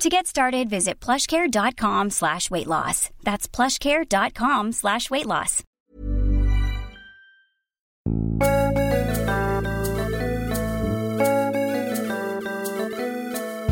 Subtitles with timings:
[0.00, 3.10] To get started, visit plushcare.com slash weight loss.
[3.24, 5.64] That's plushcare.com slash weight loss.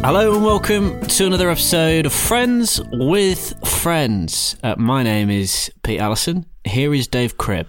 [0.02, 4.56] Hello and welcome to another episode of Friends with Friends.
[4.64, 6.44] Uh, my name is Pete Allison.
[6.64, 7.69] Here is Dave Cribb.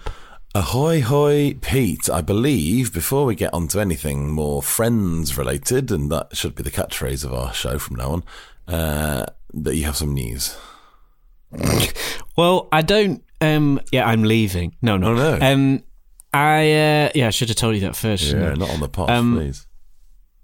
[0.61, 2.09] Ahoy, hoy, Pete.
[2.09, 6.63] I believe before we get on to anything more friends related, and that should be
[6.63, 8.23] the catchphrase of our show from now on,
[8.67, 10.57] uh, that you have some news.
[12.35, 13.23] Well, I don't.
[13.39, 14.75] Um, yeah, I'm leaving.
[14.81, 15.37] No, no, Oh, no.
[15.39, 15.83] Um,
[16.33, 18.23] I uh, yeah, I should have told you that first.
[18.23, 19.67] Yeah, not on the pot, Um, please.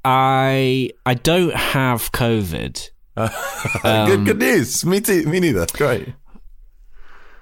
[0.06, 2.90] I I don't have COVID.
[3.82, 4.86] good, good news.
[4.86, 5.26] Me too.
[5.26, 5.66] Me neither.
[5.74, 6.14] Great.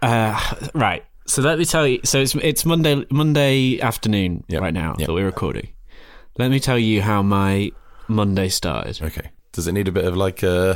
[0.01, 1.03] Uh, right.
[1.31, 2.01] So let me tell you.
[2.03, 4.61] So it's it's Monday Monday afternoon Yep.
[4.61, 5.07] right now Yep.
[5.07, 5.69] that we're recording.
[6.37, 7.71] Let me tell you how my
[8.09, 9.01] Monday started.
[9.01, 9.29] Okay.
[9.53, 10.75] Does it need a bit of like uh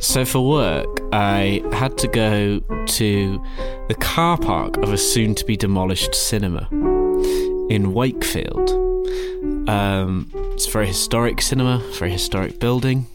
[0.00, 2.60] So for work, I had to go
[2.98, 3.42] to
[3.88, 6.68] the car park of a soon to be demolished cinema
[7.70, 8.68] in Wakefield.
[9.66, 13.06] Um, it's a very historic cinema, very historic building.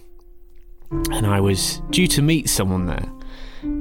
[1.12, 3.08] And I was due to meet someone there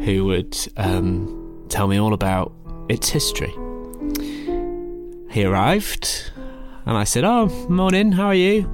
[0.05, 2.53] who would um, tell me all about
[2.89, 3.55] its history.
[5.31, 6.31] He arrived,
[6.87, 8.69] and I said, Oh, morning, how are you?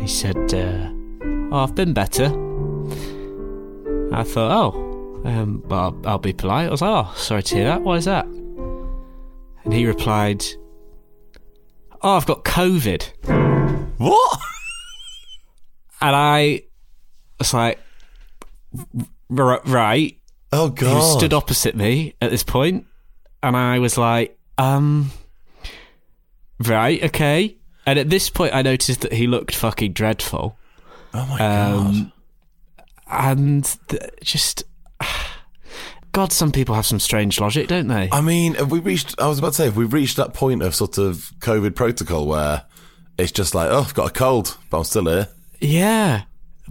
[0.00, 0.90] He said, uh,
[1.52, 2.26] Oh, I've been better.
[4.12, 6.68] I thought, oh, um, well, I'll, be polite.
[6.68, 7.82] I was like, oh, sorry to hear that.
[7.82, 8.24] Why is that?
[8.26, 10.44] And he replied,
[12.02, 13.98] oh, I've got COVID.
[13.98, 14.40] what?
[16.00, 16.62] And I
[17.38, 17.78] was like,
[18.78, 20.18] "R- right.
[20.52, 20.78] Oh god.
[20.78, 21.18] God.
[21.18, 22.86] stood opposite me at this point,
[23.42, 25.10] and I was like, um,
[26.64, 27.56] right, okay.
[27.84, 30.58] And at this point, I noticed that he looked fucking dreadful.
[31.14, 31.86] oh my god.
[31.86, 32.12] Um,
[33.08, 34.64] and th- just
[36.12, 38.08] God, some people have some strange logic, don't they?
[38.10, 39.20] I mean, have we reached?
[39.20, 42.26] I was about to say, have we reached that point of sort of COVID protocol
[42.26, 42.64] where
[43.18, 45.28] it's just like, oh, I've got a cold, but I'm still here.
[45.60, 46.22] yeah,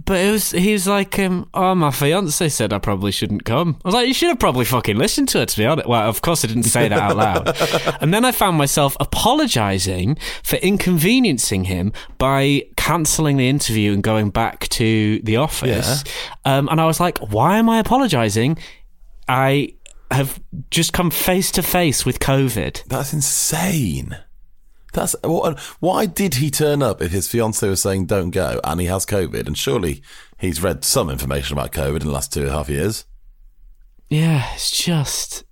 [0.06, 3.76] but it was he was like, um, oh, my fiance said I probably shouldn't come.
[3.84, 5.88] I was like, you should have probably fucking listened to her, to be honest.
[5.88, 7.56] Well, of course I didn't say that out loud.
[8.00, 14.30] and then I found myself apologising for inconveniencing him by cancelling the interview and going
[14.30, 16.04] back to the office.
[16.44, 18.58] Um, and I was like, why am I apologising?
[19.28, 19.74] I
[20.12, 20.40] have
[20.70, 22.84] just come face to face with COVID.
[22.84, 24.16] That's insane.
[24.92, 25.58] That's what.
[25.80, 29.04] Why did he turn up if his fiance was saying don't go and he has
[29.04, 29.46] COVID?
[29.46, 30.02] And surely
[30.38, 33.04] he's read some information about COVID in the last two and a half years.
[34.08, 35.44] Yeah, it's just.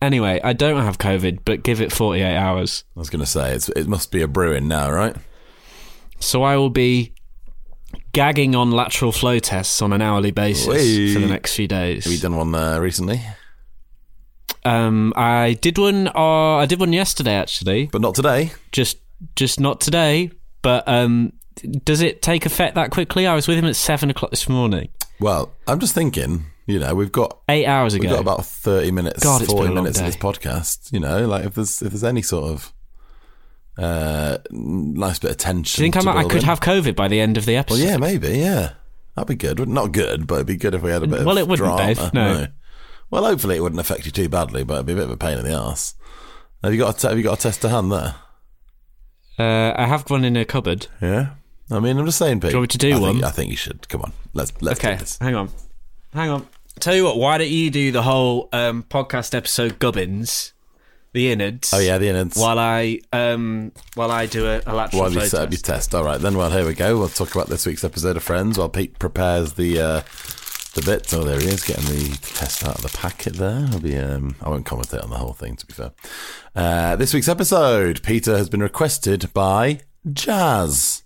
[0.00, 2.84] Anyway, I don't have COVID, but give it 48 hours.
[2.96, 5.16] I was going to say it's, it must be a brewing now, right?
[6.18, 7.14] So I will be
[8.12, 11.14] gagging on lateral flow tests on an hourly basis Whey.
[11.14, 12.04] for the next few days.
[12.04, 13.22] Have you done one uh, recently?
[14.64, 16.08] Um, I did one.
[16.08, 17.86] Uh, I did one yesterday, actually.
[17.86, 18.52] But not today.
[18.72, 18.98] Just,
[19.36, 20.30] just not today.
[20.62, 21.32] But um,
[21.84, 23.26] does it take effect that quickly?
[23.26, 24.88] I was with him at seven o'clock this morning,
[25.20, 26.46] Well, I'm just thinking.
[26.66, 29.70] You know, we've got eight hours we've got about thirty minutes, God, it's been forty
[29.70, 30.10] a long minutes of day.
[30.12, 30.90] this podcast.
[30.94, 32.72] You know, like if there's if there's any sort of
[33.76, 35.82] uh nice bit of tension.
[35.82, 36.44] Do you think I, I could in.
[36.44, 37.80] have COVID by the end of the episode?
[37.80, 38.70] Well, yeah, maybe, yeah.
[39.14, 39.68] That'd be good.
[39.68, 41.68] Not good, but it'd be good if we had a bit Well, of it wouldn't,
[41.68, 41.94] drama.
[41.94, 42.46] Dave, no.
[43.14, 45.16] Well, hopefully it wouldn't affect you too badly, but it'd be a bit of a
[45.16, 45.94] pain in the ass.
[46.64, 48.16] Have you got a have you got a test to hand there?
[49.38, 50.88] Uh, I have one in a cupboard.
[51.00, 51.34] Yeah.
[51.70, 52.50] I mean, I'm just saying, Pete.
[52.50, 53.12] you want me to do I one?
[53.14, 53.88] Think, I think you should.
[53.88, 55.16] Come on, let's let's Okay, do this.
[55.18, 55.48] hang on,
[56.12, 56.46] hang on.
[56.80, 60.52] Tell you what, why don't you do the whole um, podcast episode Gubbins,
[61.12, 61.72] the innards?
[61.72, 62.36] Oh yeah, the innards.
[62.36, 65.64] While I um while I do a, a lateral While you set up your test.
[65.92, 65.94] test.
[65.94, 66.36] All right, then.
[66.36, 66.98] Well, here we go.
[66.98, 70.00] We'll talk about this week's episode of Friends while Pete prepares the uh,
[70.74, 71.14] the bit.
[71.14, 73.66] Oh, there he is, getting the test out of the packet there.
[73.70, 75.92] I'll be, um, I won't commentate on the whole thing, to be fair.
[76.54, 79.80] Uh, this week's episode, Peter has been requested by
[80.12, 81.03] Jazz.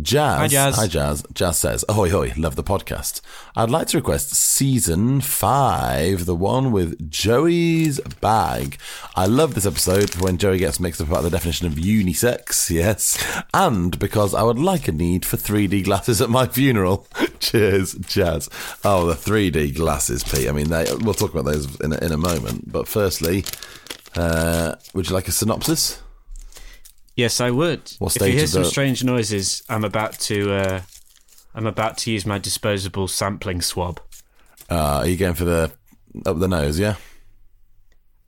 [0.00, 0.38] Jazz.
[0.38, 0.76] Hi, Jazz.
[0.76, 1.24] Hi, Jazz.
[1.32, 3.20] Jazz says, Ahoy, hoy, love the podcast.
[3.56, 8.78] I'd like to request season five, the one with Joey's bag.
[9.16, 13.42] I love this episode when Joey gets mixed up about the definition of unisex, yes,
[13.54, 17.06] and because I would like a need for 3D glasses at my funeral.
[17.40, 18.50] Cheers, Jazz.
[18.84, 20.48] Oh, the 3D glasses, Pete.
[20.48, 22.70] I mean, they, we'll talk about those in a, in a moment.
[22.70, 23.44] But firstly,
[24.14, 26.02] uh, would you like a synopsis?
[27.18, 27.92] Yes, I would.
[27.98, 28.68] What if you hear some that?
[28.68, 30.52] strange noises, I'm about to.
[30.52, 30.80] Uh,
[31.52, 34.00] I'm about to use my disposable sampling swab.
[34.70, 35.72] Uh, are you going for the
[36.24, 36.78] up the nose?
[36.78, 36.94] Yeah.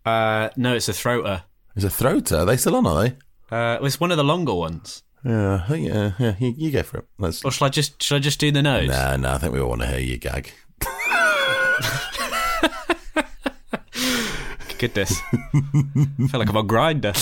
[0.04, 1.44] Uh, no, it's a throater.
[1.76, 2.38] It's a throater?
[2.38, 2.84] Are they still on?
[2.88, 3.16] Are they?
[3.48, 5.04] Uh, it's one of the longer ones.
[5.24, 6.34] Yeah, I think- yeah, yeah.
[6.40, 7.04] You, you go for it.
[7.16, 7.44] Let's.
[7.44, 8.02] Or shall I just?
[8.02, 8.88] Shall I just do the nose?
[8.88, 9.34] No, no.
[9.34, 10.50] I think we all want to hear you gag.
[14.80, 15.50] Goodness, I
[16.30, 17.14] feel like I'm on Grindr.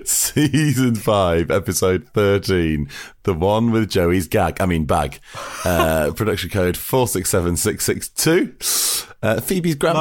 [0.06, 2.88] Season five, episode thirteen,
[3.24, 4.62] the one with Joey's gag.
[4.62, 5.20] I mean bag.
[5.62, 8.54] Uh, production code four six seven six six two.
[9.22, 9.98] Uh, Phoebe's grand.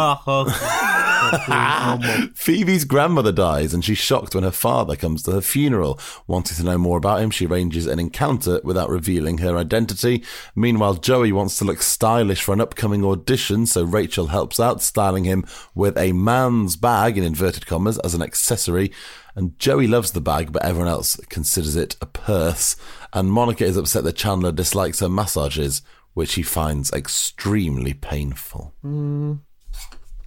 [2.36, 6.00] Phoebe's grandmother dies, and she's shocked when her father comes to her funeral.
[6.27, 10.24] Wanting to know more about him, she arranges an encounter without revealing her identity.
[10.56, 15.24] Meanwhile, Joey wants to look stylish for an upcoming audition, so Rachel helps out, styling
[15.24, 15.45] him
[15.75, 18.92] with a man's bag, in inverted commas, as an accessory.
[19.36, 22.75] And Joey loves the bag, but everyone else considers it a purse.
[23.13, 25.81] And Monica is upset that Chandler dislikes her massages,
[26.13, 28.74] which he finds extremely painful.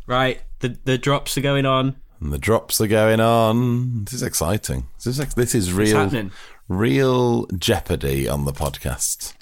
[0.07, 1.97] right, the the drops are going on.
[2.21, 4.05] And the drops are going on.
[4.05, 4.87] This is exciting.
[5.05, 6.31] This is, this is real,
[6.69, 9.35] real jeopardy on the podcast.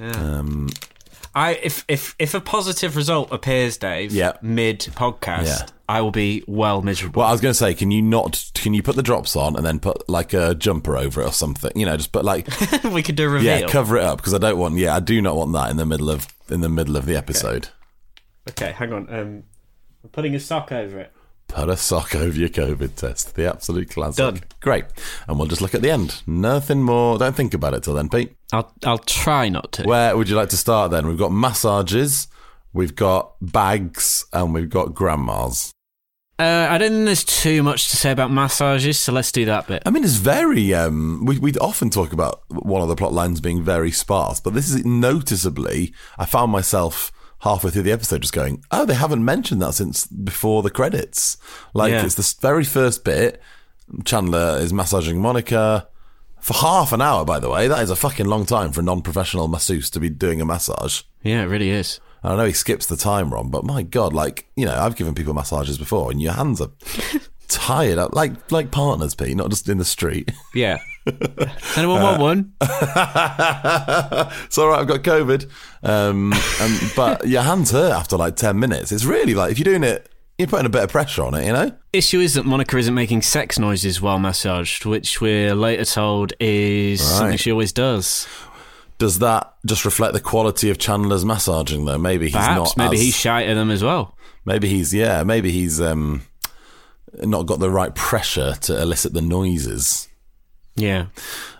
[0.00, 0.68] Um,
[1.34, 4.32] I if if if a positive result appears, Dave, Yeah.
[4.40, 5.66] mid podcast, Yeah.
[5.88, 7.20] I will be well miserable.
[7.20, 8.50] Well, I was going to say, can you not?
[8.54, 11.32] Can you put the drops on and then put like a jumper over it or
[11.32, 11.70] something?
[11.76, 12.48] You know, just put like
[12.84, 13.60] we could do a reveal.
[13.60, 14.76] yeah, cover it up because I don't want.
[14.76, 17.14] Yeah, I do not want that in the middle of in the middle of the
[17.14, 17.68] episode.
[18.48, 19.14] okay, hang on.
[19.14, 19.42] Um,
[20.06, 21.12] I'm putting a sock over it.
[21.48, 23.34] Put a sock over your COVID test.
[23.34, 24.18] The absolute classic.
[24.18, 24.40] Done.
[24.60, 24.84] Great.
[25.26, 26.22] And we'll just look at the end.
[26.28, 27.18] Nothing more.
[27.18, 28.36] Don't think about it till then, Pete.
[28.52, 29.82] I'll I'll try not to.
[29.82, 31.08] Where would you like to start then?
[31.08, 32.28] We've got massages,
[32.72, 35.72] we've got bags, and we've got grandmas.
[36.38, 39.66] Uh, I don't think there's too much to say about massages, so let's do that
[39.66, 39.82] bit.
[39.86, 40.72] I mean, it's very.
[40.72, 44.54] Um, we we often talk about one of the plot lines being very sparse, but
[44.54, 45.92] this is noticeably.
[46.16, 47.10] I found myself
[47.46, 51.36] halfway through the episode just going, "Oh, they haven't mentioned that since before the credits."
[51.74, 52.04] Like Yeah.
[52.04, 53.40] it's the very first bit.
[54.04, 55.86] Chandler is massaging Monica
[56.40, 57.24] for half an hour.
[57.24, 60.08] By the way, that is a fucking long time for a non-professional masseuse to be
[60.10, 61.02] doing a massage.
[61.22, 62.00] Yeah, it really is.
[62.24, 65.14] I know he skips the time, on, but my god, like you know, I've given
[65.14, 66.70] people massages before, and your hands are
[67.48, 70.32] tired, like like partners, Pete, not just in the street.
[70.54, 70.78] Yeah.
[71.76, 72.52] Anyone want one?
[72.60, 75.48] it's all right, I've got COVID,
[75.82, 78.90] um, and, but your hands hurt after like ten minutes.
[78.92, 80.08] It's really like if you're doing it,
[80.38, 81.72] you're putting a bit of pressure on it, you know.
[81.92, 87.00] Issue is that Monica isn't making sex noises while massaged, which we're later told is
[87.00, 88.26] something she always does.
[88.98, 91.98] Does that just reflect the quality of Chandler's massaging, though?
[91.98, 92.84] Maybe he's Perhaps not.
[92.86, 94.16] maybe as- he's shy at them as well.
[94.44, 95.22] Maybe he's yeah.
[95.24, 96.22] Maybe he's um,
[97.20, 100.08] not got the right pressure to elicit the noises.
[100.76, 101.06] Yeah.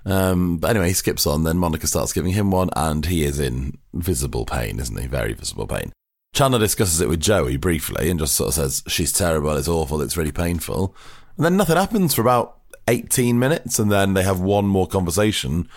[0.04, 1.44] Um, but anyway, he skips on.
[1.44, 5.06] Then Monica starts giving him one, and he is in visible pain, isn't he?
[5.06, 5.92] Very visible pain.
[6.34, 10.02] Chandler discusses it with Joey briefly and just sort of says, She's terrible, it's awful,
[10.02, 10.94] it's really painful.
[11.36, 12.58] And then nothing happens for about
[12.88, 15.68] 18 minutes, and then they have one more conversation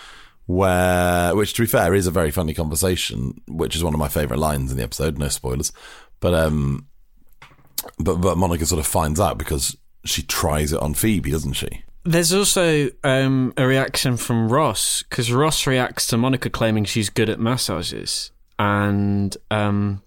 [0.46, 4.08] where, which to be fair, is a very funny conversation, which is one of my
[4.08, 5.72] favourite lines in the episode, no spoilers.
[6.20, 6.88] But, um,
[7.98, 11.84] but, but Monica sort of finds out because she tries it on Phoebe, doesn't she?
[12.04, 17.28] There's also um, a reaction from Ross because Ross reacts to Monica claiming she's good
[17.28, 20.02] at massages, and um,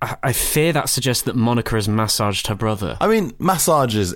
[0.00, 2.96] I, I fear that suggests that Monica has massaged her brother.
[3.00, 4.14] I mean, massages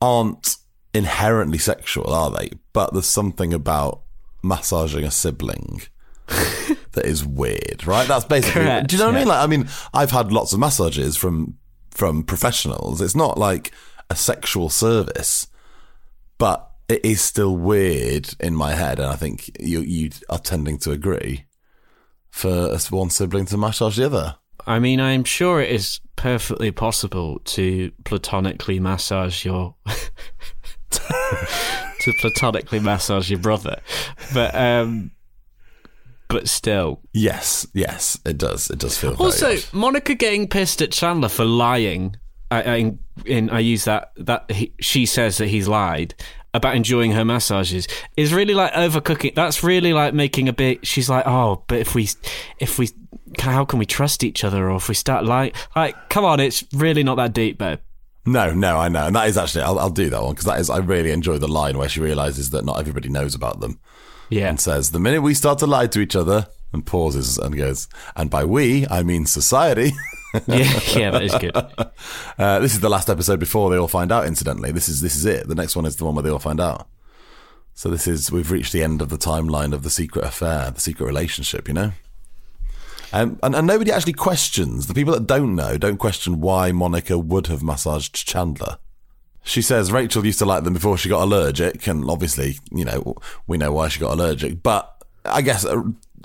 [0.00, 0.56] aren't
[0.92, 2.50] inherently sexual, are they?
[2.72, 4.02] But there's something about
[4.42, 5.82] massaging a sibling
[6.26, 8.06] that is weird, right?
[8.06, 8.62] That's basically.
[8.62, 9.28] Correct, do you know what I mean?
[9.28, 11.56] Like, I mean, I've had lots of massages from
[11.90, 13.00] from professionals.
[13.00, 13.72] It's not like
[14.10, 15.48] a sexual service,
[16.38, 20.78] but it is still weird in my head, and I think you you are tending
[20.78, 21.44] to agree
[22.30, 24.36] for one sibling to massage the other.
[24.66, 29.76] I mean, I'm sure it is perfectly possible to platonically massage your
[30.90, 33.80] to platonically massage your brother,
[34.32, 35.10] but um,
[36.28, 37.00] but still.
[37.12, 38.70] Yes, yes, it does.
[38.70, 39.14] It does feel.
[39.14, 39.56] Also.
[39.72, 42.16] Monica getting pissed at Chandler for lying.
[42.50, 42.92] I,
[43.26, 46.14] I, I use that that he, she says that he's lied
[46.54, 47.86] about enjoying her massages
[48.16, 49.34] is really like overcooking.
[49.34, 50.86] That's really like making a bit.
[50.86, 52.08] She's like, oh, but if we,
[52.58, 52.88] if we,
[53.38, 54.70] how can we trust each other?
[54.70, 57.80] Or if we start like, like, come on, it's really not that deep, babe.
[58.26, 60.60] No, no, I know, and that is actually I'll, I'll do that one because that
[60.60, 63.80] is I really enjoy the line where she realizes that not everybody knows about them
[64.28, 67.56] Yeah, and says the minute we start to lie to each other and pauses and
[67.56, 69.92] goes and by we I mean society.
[70.46, 71.56] yeah, yeah, that is good.
[72.38, 74.24] Uh, this is the last episode before they all find out.
[74.24, 75.48] Incidentally, this is this is it.
[75.48, 76.88] The next one is the one where they all find out.
[77.74, 80.80] So this is we've reached the end of the timeline of the secret affair, the
[80.80, 81.66] secret relationship.
[81.66, 81.92] You know,
[83.12, 85.78] um, and and nobody actually questions the people that don't know.
[85.78, 88.78] Don't question why Monica would have massaged Chandler.
[89.42, 93.16] She says Rachel used to like them before she got allergic, and obviously, you know,
[93.46, 94.62] we know why she got allergic.
[94.62, 94.94] But
[95.24, 95.66] I guess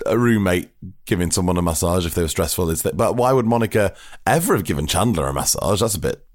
[0.05, 0.69] a, roommate
[1.05, 2.97] giving someone a massage if they were stressful is that.
[2.97, 3.95] But why would Monica
[4.25, 5.81] ever have given Chandler a massage?
[5.81, 6.25] That's a bit,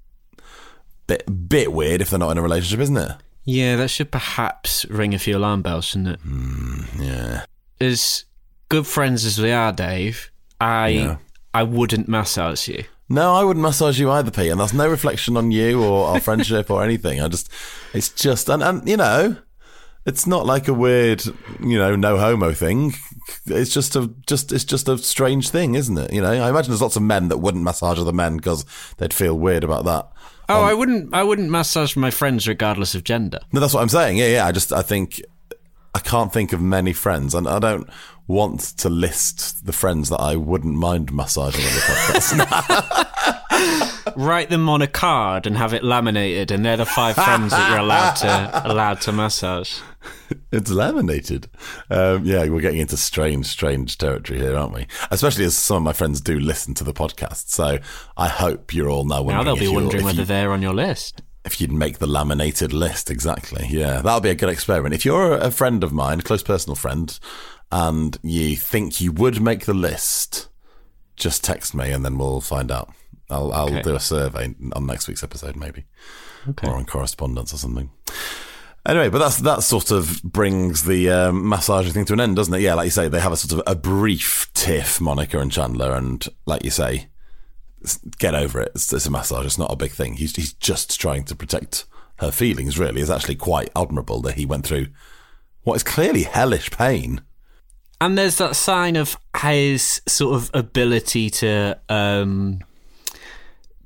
[1.07, 3.11] bit, bit weird if they're not in a relationship, isn't it?
[3.45, 6.19] Yeah, that should perhaps ring a few alarm bells, shouldn't it?
[6.21, 7.45] Hmm, yeah.
[7.81, 8.25] As
[8.69, 11.17] good friends as we are, Dave, I Yeah.
[11.53, 12.83] I wouldn't massage you.
[13.11, 16.19] No, I wouldn't massage you either, Pete, and that's no reflection on you or our
[16.19, 17.19] friendship or anything.
[17.19, 17.51] I just,
[17.91, 19.37] it's just, and, and you know,
[20.05, 21.23] it's not like a weird,
[21.59, 22.93] you know, no homo thing.
[23.45, 26.13] It's just a, just, it's just a strange thing, isn't it?
[26.13, 28.65] You know, I imagine there's lots of men that wouldn't massage other men because
[28.97, 30.11] they'd feel weird about that.
[30.47, 31.13] Oh, um, I wouldn't.
[31.13, 33.39] I wouldn't massage my friends regardless of gender.
[33.51, 34.17] No, that's what I'm saying.
[34.17, 34.47] Yeah, yeah.
[34.47, 35.21] I just, I think,
[35.93, 37.87] I can't think of many friends, and I don't
[38.25, 42.35] want to list the friends that I wouldn't mind massaging on the podcast.
[44.17, 47.69] Write them on a card and have it laminated, and they're the five friends that
[47.69, 49.79] you're allowed to allowed to massage.
[50.51, 51.49] It's laminated.
[51.89, 54.87] Um, yeah, we're getting into strange, strange territory here, aren't we?
[55.11, 57.49] Especially as some of my friends do listen to the podcast.
[57.49, 57.79] So
[58.17, 59.37] I hope you're all now wondering.
[59.37, 61.21] Now they'll be wondering whether you- they're on your list.
[61.45, 63.65] if you'd make the laminated list exactly.
[63.69, 64.93] Yeah, that'll be a good experiment.
[64.93, 67.17] If you're a friend of mine, a close personal friend,
[67.71, 70.47] and you think you would make the list,
[71.15, 72.89] just text me and then we'll find out.
[73.29, 73.81] I'll I'll Okay.
[73.81, 75.85] do a survey on next week's episode, maybe,
[76.49, 76.67] Okay.
[76.67, 77.89] or on correspondence or something.
[78.85, 82.53] Anyway, but that's that sort of brings the um, massaging thing to an end, doesn't
[82.53, 82.61] it?
[82.61, 85.93] Yeah, like you say, they have a sort of a brief tiff, Monica and Chandler,
[85.93, 87.09] and like you say,
[88.17, 88.71] get over it.
[88.75, 89.45] It's, it's a massage.
[89.45, 90.13] It's not a big thing.
[90.13, 91.85] He's he's just trying to protect
[92.19, 92.79] her feelings.
[92.79, 94.87] Really, it's actually quite admirable that he went through
[95.63, 97.21] what is clearly hellish pain.
[98.01, 102.59] And there's that sign of his sort of ability to um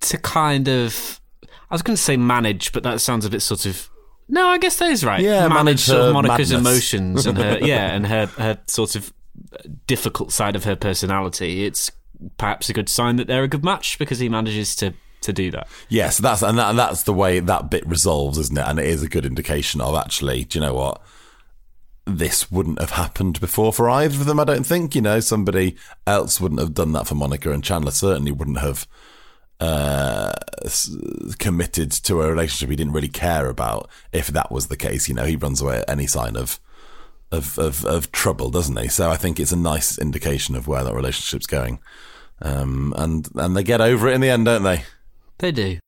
[0.04, 1.20] to kind of
[1.70, 3.90] I was going to say manage, but that sounds a bit sort of
[4.30, 5.22] no, I guess that is right.
[5.22, 6.94] Yeah, manage sort of Monica's madness.
[6.94, 9.14] emotions and her yeah, and her her sort of
[9.88, 11.66] difficult side of her personality.
[11.66, 11.92] It's
[12.38, 15.52] perhaps a good sign that they're a good match because he manages to to do
[15.52, 15.68] that.
[15.90, 18.66] Yes, that's and, that, and that's the way that bit resolves, isn't it?
[18.68, 21.02] And it is a good indication of actually, do you know what?
[22.06, 24.40] This wouldn't have happened before for either of them.
[24.40, 24.94] I don't think.
[24.96, 28.88] You know, somebody else wouldn't have done that for Monica, and Chandler certainly wouldn't have
[29.64, 30.34] uh,
[31.40, 33.90] committed to a relationship he didn't really care about.
[34.12, 36.60] If that was the case, you know, he runs away at any sign of.
[37.32, 38.88] Of, of, of trouble, doesn't he?
[38.90, 41.80] So I think it's a nice indication of where that relationship's going,
[42.44, 44.84] um, and and they get over it in the end, don't they?
[45.40, 45.80] They do.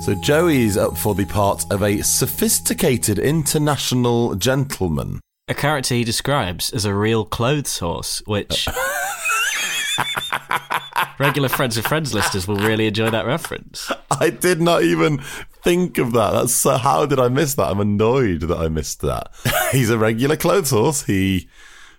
[0.00, 5.20] So Joey's up for the part of a sophisticated international gentleman.
[5.46, 8.66] A character he describes as a real clothes horse, which
[11.18, 13.92] regular friends of friends listeners will really enjoy that reference.
[14.10, 15.18] I did not even
[15.62, 16.30] think of that.
[16.32, 16.78] That's so.
[16.78, 17.68] How did I miss that?
[17.70, 19.30] I'm annoyed that I missed that.
[19.72, 21.02] He's a regular clothes horse.
[21.04, 21.48] He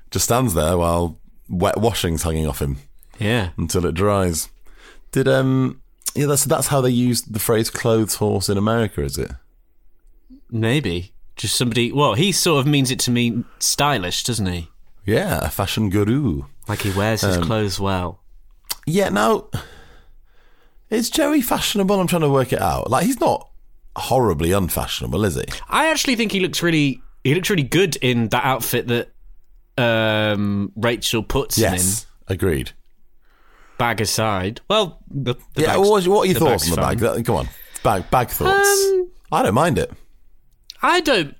[0.09, 2.77] just stands there while wet washing's hanging off him
[3.19, 3.49] Yeah.
[3.57, 4.49] until it dries.
[5.11, 5.77] Did um.
[6.15, 9.31] Yeah, that's that's how they use the phrase "clothes horse" in America, is it?
[10.49, 11.13] Maybe.
[11.35, 11.91] Just somebody.
[11.91, 14.69] Well, he sort of means it to mean stylish, doesn't he?
[15.05, 16.43] Yeah, a fashion guru.
[16.67, 18.19] Like he wears his clothes well.
[18.85, 19.49] Yeah, now
[20.89, 21.99] is Joey fashionable?
[21.99, 22.89] I'm trying to work it out.
[22.91, 23.49] Like he's not
[23.95, 25.45] horribly unfashionable, is he?
[25.69, 27.01] I actually think he looks really.
[27.23, 29.11] He looks really good in that outfit that
[29.77, 31.73] um, Rachel puts him in.
[31.73, 32.71] Yes, agreed.
[33.81, 34.61] Bag aside.
[34.69, 36.97] Well, the, the yeah, what, what are your thoughts on the fine.
[36.99, 37.25] bag?
[37.25, 37.49] Come on,
[37.83, 38.69] bag bag thoughts.
[38.91, 39.91] Um, I don't mind it.
[40.83, 41.35] I don't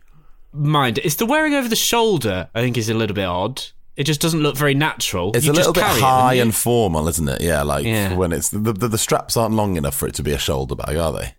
[0.52, 1.06] mind it.
[1.06, 2.50] It's the wearing over the shoulder.
[2.56, 3.62] I think is a little bit odd.
[3.96, 5.32] It just doesn't look very natural.
[5.36, 7.42] It's You a little bit high and formal, isn't it?
[7.42, 8.16] Yeah, like Yeah.
[8.16, 10.74] when it's the, the the straps aren't long enough for it to be a shoulder
[10.74, 11.36] bag, are they?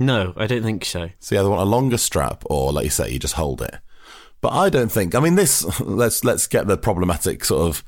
[0.00, 1.10] No, I don't think so.
[1.20, 3.76] So you either want a longer strap or, like you say, you just hold it.
[4.40, 5.14] But I don't think.
[5.14, 5.64] I mean, this.
[5.80, 7.84] Let's let's get the problematic sort of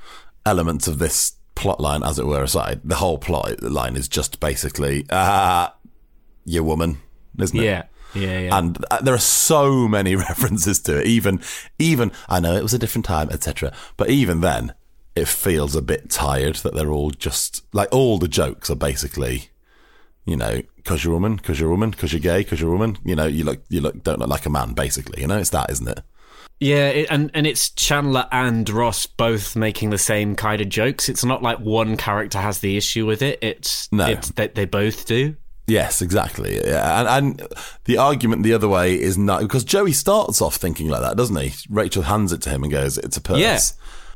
[0.46, 2.80] elements of this plot line, as it were, aside.
[2.84, 5.74] The whole plot line is just basically, ah,
[6.44, 6.98] you woman,
[7.38, 7.64] isn't it?
[7.64, 7.82] Yeah.
[8.14, 8.58] Yeah, yeah.
[8.58, 11.06] And uh, there are so many references to it.
[11.06, 11.40] Even,
[11.78, 13.72] even I know it was a different time, etc.
[13.96, 14.74] But even then,
[15.16, 19.50] it feels a bit tired that they're all just like all the jokes are basically,
[20.24, 22.70] you know, because you're a woman, because you're a woman, because you're gay, because you're
[22.70, 22.98] a woman.
[23.04, 24.74] You know, you look, you look, don't look like a man.
[24.74, 26.00] Basically, you know, it's that, isn't it?
[26.60, 31.08] Yeah, it, and and it's Chandler and Ross both making the same kind of jokes.
[31.08, 33.38] It's not like one character has the issue with it.
[33.42, 34.06] It's No.
[34.06, 35.36] it's that they both do.
[35.66, 36.60] Yes, exactly.
[36.64, 37.00] Yeah.
[37.00, 37.48] And, and
[37.84, 41.36] the argument the other way is not because Joey starts off thinking like that, doesn't
[41.36, 41.52] he?
[41.70, 43.58] Rachel hands it to him and goes, "It's a purse." Yeah,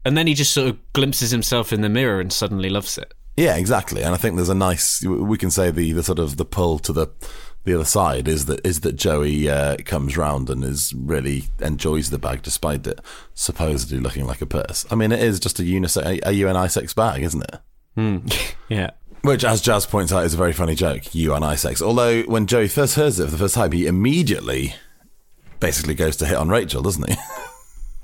[0.05, 3.13] and then he just sort of glimpses himself in the mirror and suddenly loves it.
[3.37, 4.03] Yeah, exactly.
[4.03, 6.79] And I think there's a nice we can say the, the sort of the pull
[6.81, 7.07] to the
[7.69, 12.11] the other side is that is that Joey uh, comes round and is really enjoys
[12.11, 13.01] the bag despite it
[13.35, 14.85] supposedly looking like a purse.
[14.91, 17.61] I mean, it is just a unisex a, a unisex bag, isn't it?
[18.69, 18.91] Yeah,
[19.23, 21.15] Which, as Jazz points out, is a very funny joke.
[21.15, 21.81] You unisex.
[21.83, 24.75] Although when Joey first hears it for the first time, he immediately
[25.59, 27.17] basically goes to hit on Rachel, doesn't he?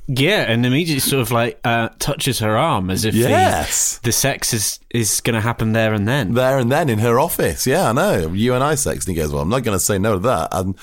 [0.06, 3.98] yeah, and immediately sort of like uh, touches her arm as if Yes.
[3.98, 6.34] the, the sex is is going to happen there and then.
[6.34, 7.66] there and then in her office.
[7.66, 8.32] Yeah, I know.
[8.32, 9.06] You and I sex.
[9.06, 10.48] And he goes, well, I'm not going to say no to that.
[10.52, 10.76] And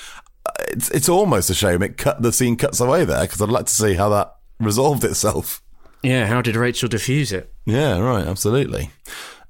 [0.70, 3.66] it's it's almost a shame it cut the scene cuts away there because I'd like
[3.68, 5.62] to see how that resolved itself.
[6.04, 7.54] Yeah, how did Rachel diffuse it?
[7.66, 8.26] Yeah, right.
[8.26, 8.90] Absolutely.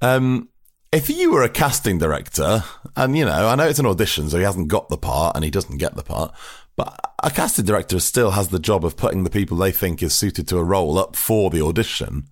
[0.02, 0.50] Um,
[0.92, 2.66] if you were a casting director,
[2.98, 5.46] and you know, I know it's an audition, so he hasn't got the part and
[5.46, 6.34] he doesn't get the part,
[6.76, 10.14] but a casting director still has the job of putting the people they think is
[10.14, 12.28] suited to a role up for the audition.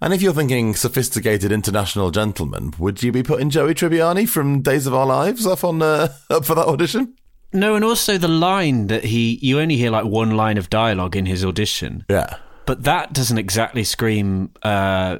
[0.00, 4.86] And if you're thinking sophisticated international gentleman, would you be putting Joey Tribbiani from Days
[4.86, 7.14] of Our Lives up on uh, up for that audition?
[7.52, 11.16] No, and also the line that he you only hear like one line of dialogue
[11.16, 12.36] in his audition, Yeah.
[12.66, 15.18] but that doesn't exactly scream uh,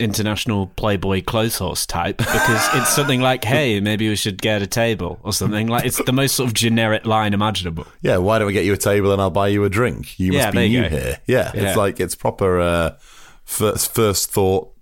[0.00, 4.66] international playboy clothes horse type because it's something like, "Hey, maybe we should get a
[4.66, 5.84] table" or something like.
[5.84, 7.86] It's the most sort of generic line imaginable.
[8.02, 10.18] Yeah, why don't we get you a table and I'll buy you a drink?
[10.18, 10.88] You must Yeah, be new go.
[10.88, 11.18] here.
[11.26, 11.68] Yeah, Yeah.
[11.68, 12.96] it's like it's proper uh,
[13.44, 14.72] first first thought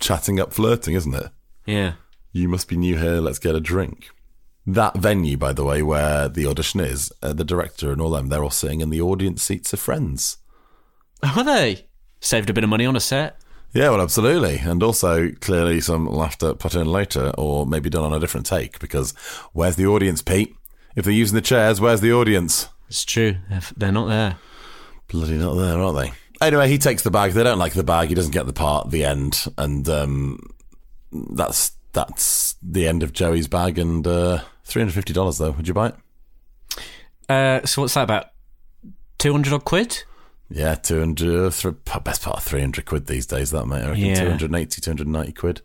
[0.00, 1.28] chatting up flirting, isn't it?
[1.66, 1.92] Yeah.
[2.32, 3.20] You must be new here.
[3.20, 4.10] Let's get a drink.
[4.66, 8.28] That venue, by the way, where the audition is, uh, the director and all them,
[8.28, 10.36] they're all sitting in the audience seats of Friends.
[11.22, 11.86] Are they
[12.20, 13.39] saved a bit of money on a set?
[13.72, 14.58] Yeah, well, absolutely.
[14.58, 18.78] And also, clearly, some laughter put in later or maybe done on a different take
[18.80, 19.12] because
[19.52, 20.54] where's the audience, Pete?
[20.96, 22.68] If they're using the chairs, where's the audience?
[22.88, 23.36] It's true.
[23.48, 24.36] They're- They're not there.
[25.08, 26.12] Bloody not there, are they?
[26.40, 27.32] Anyway, he takes the bag.
[27.32, 28.08] They don't like the bag.
[28.08, 28.90] He doesn't get the part.
[28.90, 30.40] The end, and um,
[31.12, 33.78] that's that's the end of Joey's bag.
[33.78, 35.50] And uh, three hundred fifty dollars, though.
[35.50, 35.94] Would you buy it?
[37.28, 38.26] Uh, so what's that about?
[39.18, 40.04] Two hundred odd quid?
[40.50, 41.52] Yeah, two hundred.
[41.52, 43.52] Th- best part of three hundred quid these days.
[43.52, 44.14] That mate, I reckon Yeah.
[44.36, 45.60] 280, 290 quid.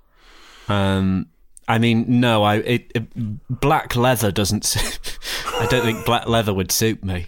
[0.67, 1.27] Um,
[1.67, 4.63] I mean, no, I it, it, black leather doesn't.
[4.65, 5.17] Suit,
[5.59, 7.27] I don't think black leather would suit me.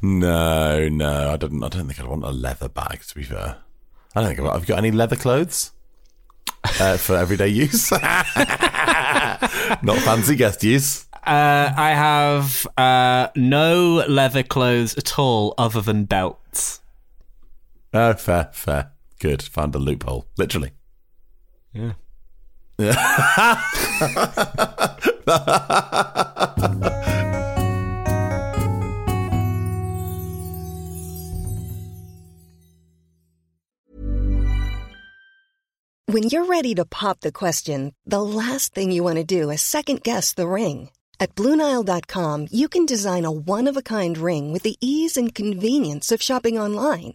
[0.00, 1.62] No, no, I don't.
[1.64, 3.00] I don't think I'd want a leather bag.
[3.08, 3.56] To be fair,
[4.14, 5.72] I don't think I've, I've got any leather clothes
[6.80, 7.90] uh, for everyday use.
[7.90, 8.26] Not
[10.04, 11.06] fancy guest use.
[11.26, 16.80] Uh, I have uh, no leather clothes at all other than belts.
[17.94, 18.90] Oh, fair, fair.
[19.20, 19.42] Good.
[19.42, 20.26] Found a loophole.
[20.36, 20.72] Literally.
[21.72, 21.92] Yeah.
[36.14, 39.62] When you're ready to pop the question, the last thing you want to do is
[39.62, 40.90] second guess the ring.
[41.18, 45.34] At Bluenile.com, you can design a one of a kind ring with the ease and
[45.34, 47.14] convenience of shopping online.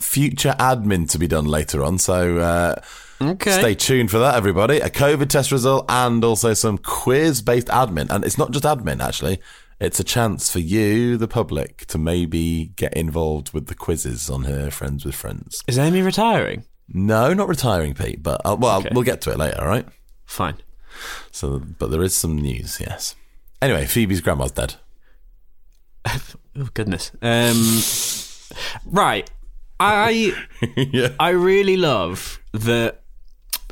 [0.00, 1.98] future admin to be done later on.
[1.98, 2.74] So uh,
[3.22, 3.50] Okay.
[3.58, 4.78] stay tuned for that, everybody.
[4.78, 8.08] A COVID test result and also some quiz based admin.
[8.10, 9.40] And it's not just admin, actually.
[9.78, 14.44] It's a chance for you, the public, to maybe get involved with the quizzes on
[14.44, 15.62] her Friends with Friends.
[15.66, 16.64] Is Amy retiring?
[16.92, 18.90] No, not retiring, Pete, but uh, well, Okay.
[18.92, 19.86] we'll get to it later, all right?
[20.26, 20.56] Fine.
[21.30, 23.14] So, but there is some news, yes.
[23.62, 24.74] Anyway, Phoebe's grandma's dead.
[26.58, 27.12] Oh goodness.
[27.22, 29.30] Um, right.
[29.80, 30.32] I
[30.76, 31.08] yeah.
[31.18, 33.02] I really love that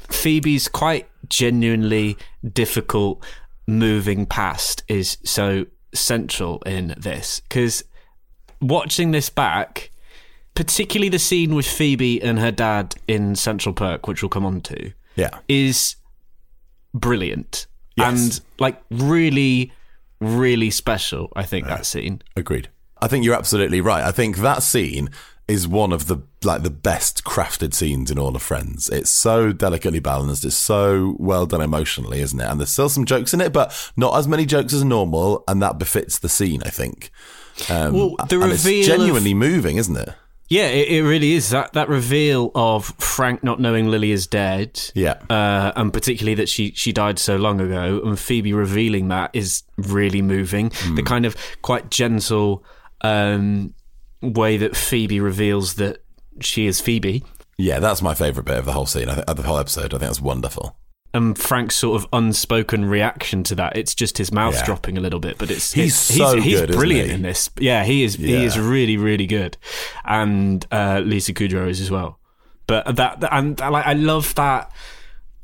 [0.09, 2.17] Phoebe's quite genuinely
[2.53, 3.23] difficult
[3.67, 7.85] moving past is so central in this because
[8.61, 9.91] watching this back,
[10.55, 14.61] particularly the scene with Phoebe and her dad in Central Perk, which we'll come on
[14.63, 15.39] to, Yeah.
[15.49, 15.97] is
[16.95, 17.67] brilliant
[17.97, 18.09] Yes.
[18.09, 19.73] and like really,
[20.21, 21.31] really special.
[21.37, 22.23] I think that scene.
[22.37, 22.69] Agreed.
[23.01, 24.03] I think you're absolutely right.
[24.05, 25.11] I think that scene
[25.49, 28.89] is one of the like the best crafted scenes in all of Friends.
[28.91, 30.45] It's so delicately balanced.
[30.45, 32.45] It's so well done emotionally, isn't it?
[32.45, 35.63] And there's still some jokes in it, but not as many jokes as normal, and
[35.63, 36.63] that befits the scene.
[36.65, 37.11] I think.
[37.71, 40.11] Um, Well, the and it's reveal of- genuinely moving, isn't it?
[40.51, 44.81] Yeah, it, it really is that that reveal of Frank not knowing Lily is dead.
[44.95, 45.19] Yeah.
[45.29, 49.63] uh, and particularly that she she died so long ago, and Phoebe revealing that is
[49.77, 50.71] really moving.
[50.75, 50.95] Hmm.
[50.95, 52.65] The kind of quite gentle
[53.03, 53.75] um,
[54.23, 56.03] way that Phoebe reveals that
[56.41, 57.25] she is Phoebe,
[57.57, 59.09] Yeah, that's my favourite bit of the whole scene.
[59.09, 59.87] I think of the whole episode.
[59.87, 60.77] I think that's wonderful.
[61.15, 63.77] and Frank's sort of unspoken reaction to that.
[63.77, 64.65] It's just his mouth Yeah.
[64.67, 67.15] dropping a little bit, but it's He's it's- so he's, he's good, isn't brilliant he?
[67.15, 67.49] in this.
[67.59, 68.17] Yeah, he is.
[68.17, 69.57] He is really really good,
[70.05, 72.19] and uh, Lisa Kudrow is as well.
[72.67, 74.71] But that and like I love that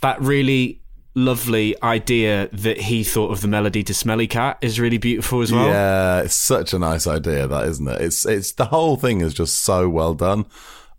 [0.02, 0.82] that really
[1.14, 5.52] lovely idea that he thought of the melody to Smelly Cat is really beautiful as
[5.52, 5.66] well.
[5.66, 8.00] Yeah, it's such a nice idea, that isn't it?
[8.00, 10.46] It's it's the whole thing is just so well done.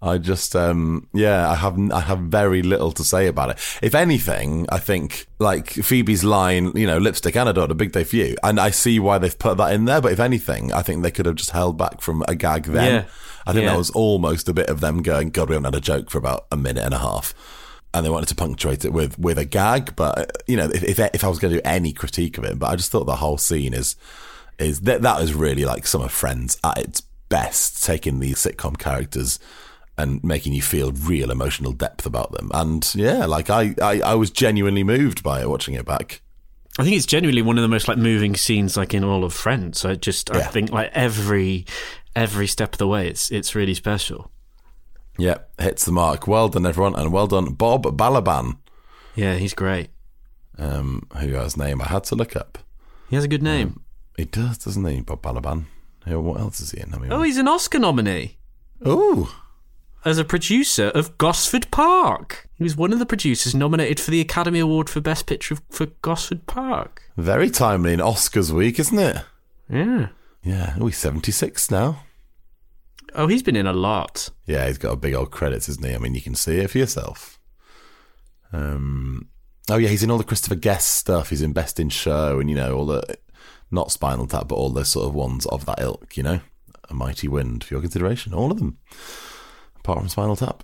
[0.01, 3.59] I just um yeah, I have I have very little to say about it.
[3.81, 7.91] If anything, I think like Phoebe's line, you know, lipstick and a dot, a big
[7.91, 10.01] day for you, and I see why they've put that in there.
[10.01, 12.93] But if anything, I think they could have just held back from a gag then.
[12.93, 13.05] Yeah.
[13.47, 13.71] I think Yeah.
[13.71, 16.17] that was almost a bit of them going, God, we haven't had a joke for
[16.17, 17.33] about a minute and a half.
[17.95, 20.83] And they wanted to punctuate it with, with a gag, but uh, you know, if,
[20.83, 23.05] if if I was going to do any critique of it, but I just thought
[23.05, 23.95] the whole scene is
[24.59, 28.77] is that that is really like some of Friends at its best, taking these sitcom
[28.77, 29.39] characters
[29.97, 32.51] and making you feel real emotional depth about them.
[32.53, 36.21] And yeah, like I, I, I was genuinely moved by it watching it back.
[36.77, 39.33] I think it's genuinely one of the most like moving scenes like in all of
[39.33, 39.85] Friends.
[39.85, 40.49] I just I Yeah.
[40.49, 41.65] think like every
[42.13, 44.31] every step of the way, it's it's really special.
[45.17, 46.27] Yeah, hits the mark.
[46.27, 48.57] Well done, everyone, and well done, Bob Balaban,
[49.15, 49.89] Yeah, he's great.
[50.57, 52.57] um, who has name I had to look up.
[53.09, 53.81] He has a good name.
[54.17, 55.65] He does, doesn't he, Bob Balaban?
[56.05, 56.93] Who- What else is he in?
[56.93, 58.37] I mean, oh, he's an Oscar nominee.
[58.85, 59.29] ooh,
[60.03, 62.47] as a producer of Gosford Park.
[62.55, 65.87] He was one of the producers nominated for the Academy Award for Best Picture for
[66.01, 67.01] Gosford Park.
[67.17, 69.17] very timely in Oscars week, isn't it?
[69.69, 70.09] Yeah.
[70.43, 72.03] Yeah, oh, he's seventy six now.
[73.15, 74.29] Oh, he's been in a lot.
[74.45, 75.95] Yeah, he's got a big old credits, isn't he?
[75.95, 77.39] I mean, you can see it for yourself.
[78.51, 79.29] Um,
[79.69, 81.29] oh yeah, he's in all the Christopher Guest stuff.
[81.29, 83.17] He's in Best in Show, and you know all the
[83.71, 86.17] not Spinal Tap, but all the sort of ones of that ilk.
[86.17, 86.39] You know,
[86.89, 88.33] A Mighty Wind for your consideration.
[88.33, 88.77] All of them,
[89.77, 90.63] apart from Spinal Tap.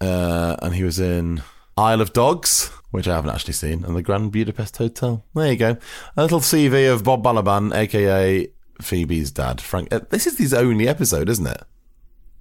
[0.00, 1.42] Uh, and he was in
[1.76, 5.24] Isle of Dogs, which I haven't actually seen, and the Grand Budapest Hotel.
[5.34, 5.76] There you go.
[6.16, 8.48] A little CV of Bob Balaban, aka
[8.80, 9.92] Phoebe's dad, Frank.
[9.92, 11.62] Uh, this is his only episode, isn't it?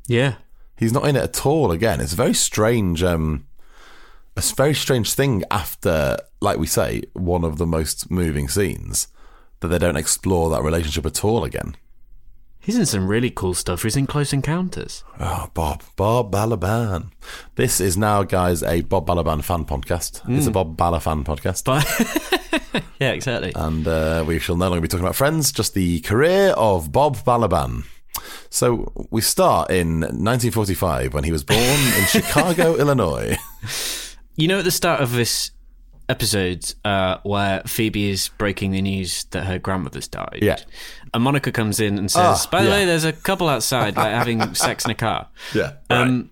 [0.07, 0.35] Yeah.
[0.77, 2.01] He's not in it at all again.
[2.01, 3.47] It's a very strange, um,
[4.35, 9.07] a very strange thing after, like we say, one of the most moving scenes
[9.61, 11.75] that they don't explore that relationship at all again.
[12.65, 13.83] He's in some really cool stuff.
[13.83, 15.03] He's in Close Encounters.
[15.19, 17.11] Oh, Bob, Bob Balaban.
[17.57, 20.21] This is now, guys, a Bob Balaban fan podcast.
[20.27, 21.63] It's a Bob Bala fan podcast.
[21.63, 23.51] But yeah, exactly.
[23.55, 27.17] and uh, we shall no longer be talking about friends, just the career of Bob
[27.17, 27.83] Balaban.
[28.49, 33.37] So we start in 1945 when he was born in Chicago, Illinois.
[34.37, 35.51] You know, at the start of this
[36.09, 40.39] episode, uh, where Phoebe is breaking the news that her grandmother's died.
[40.41, 40.57] Yeah.
[41.13, 42.75] And Monica comes in and says, Ah, "By the yeah.
[42.75, 45.73] way, there's a couple outside like having sex in a car." Yeah.
[45.89, 46.31] Um,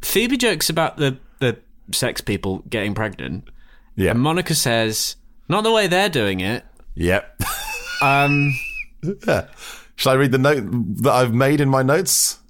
[0.00, 1.58] Phoebe jokes about the the
[1.92, 3.48] sex people getting pregnant,
[3.96, 4.10] yeah.
[4.12, 5.16] and Monica says,
[5.48, 7.42] "Not the way they're doing it." Yep.
[8.02, 8.58] Um,
[9.28, 9.46] yeah.
[9.94, 10.64] Shall I read the note
[11.02, 12.40] that I've made in my notes?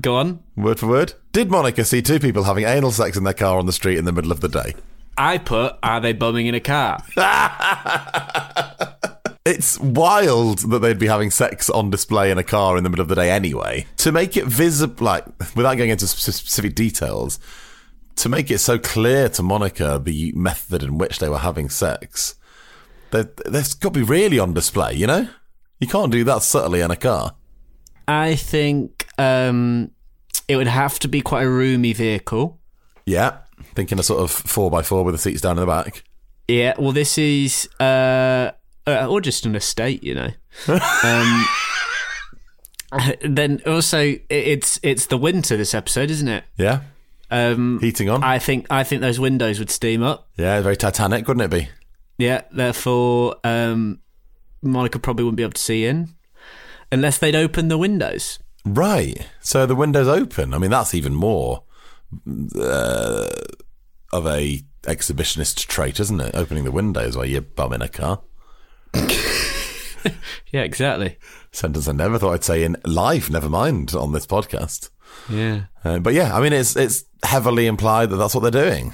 [0.00, 0.38] go on.
[0.56, 1.14] Word for word.
[1.32, 4.04] Did Monica see two people having anal sex in their car on the street in
[4.04, 4.74] the middle of the day?
[5.16, 7.02] I put, "Are they bumming in a car?"
[9.46, 13.02] It's wild that they'd be having sex on display in a car in the middle
[13.02, 13.86] of the day anyway.
[13.96, 15.24] To make it visible, like,
[15.56, 17.40] without going into specific details,
[18.16, 22.34] to make it so clear to Monica the method in which they were having sex,
[23.12, 25.26] they've got to be really on display, you know?
[25.80, 27.34] You can't do that subtly in a car.
[28.06, 29.90] I think um,
[30.48, 32.60] it would have to be quite a roomy vehicle.
[33.06, 33.38] Yeah.
[33.74, 36.02] Thinking a sort of four by four with the seats down in the back.
[36.48, 38.50] Yeah, well, this is, uh,
[38.86, 40.30] uh, or just an estate, you know.
[41.04, 41.46] um,
[43.22, 46.44] then also, it's it's the winter this episode, isn't it?
[46.56, 46.80] Yeah.
[47.30, 48.24] Um, Heating on.
[48.24, 50.28] I think I think those windows would steam up.
[50.36, 51.68] yeah, very Titanic, wouldn't it be?
[52.18, 54.00] Yeah, therefore, um,
[54.62, 56.10] Monica probably wouldn't be able to see in
[56.92, 58.38] unless they'd open the windows.
[58.64, 59.26] Right.
[59.40, 60.52] So the window's open.
[60.52, 61.62] I mean, that's even more
[62.58, 63.28] uh,
[64.12, 66.34] of a exhibitionist trait, isn't it?
[66.34, 68.22] Opening the windows while you bum in a car.
[70.52, 71.16] Yeah, exactly.
[71.52, 73.30] Sentence I never thought I'd say in life.
[73.30, 74.90] Never mind on this podcast.
[75.28, 75.64] Yeah.
[75.84, 78.92] Uh, but yeah, I mean, it's it's heavily implied that that's what they're doing,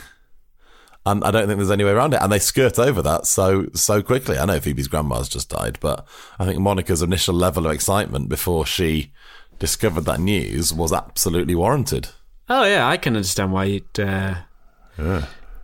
[1.05, 2.21] and I don't think there's any way around it.
[2.23, 4.39] And they skirt over that so so quickly.
[4.39, 6.07] I know Phoebe's grandma's just died, but
[6.39, 9.13] I think Monica's initial level of excitement before she
[9.59, 12.09] discovered that news was absolutely warranted.
[12.49, 14.37] Oh yeah, I can understand why you'd uh,